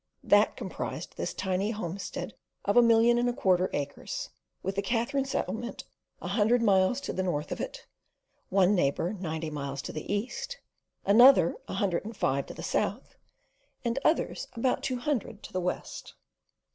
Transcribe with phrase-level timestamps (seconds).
[0.23, 2.33] That comprised this tiny homestead
[2.65, 4.31] of a million and a quarter acres,
[4.63, 5.83] with the Katherine Settlement
[6.23, 7.85] a hundred miles to the north of it,
[8.49, 10.57] one neighbour ninety miles to the east,
[11.05, 13.15] another, a hundred and five to the south,
[13.85, 16.15] and others about two hundred to the west.